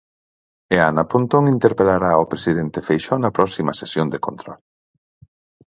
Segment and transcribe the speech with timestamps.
[0.75, 4.59] E Ana Pontón interpelará ao presidente Feixóo na próxima sesión de control.